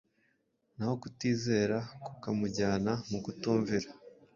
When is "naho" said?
0.75-0.93